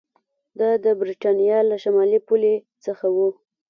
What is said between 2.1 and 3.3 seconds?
پولې څخه و